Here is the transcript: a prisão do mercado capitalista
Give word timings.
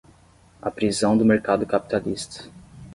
a 0.59 0.71
prisão 0.71 1.15
do 1.15 1.23
mercado 1.23 1.63
capitalista 1.63 2.45